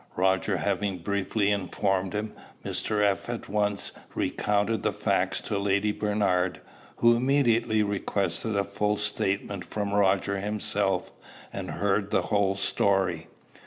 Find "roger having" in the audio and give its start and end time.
0.15-0.97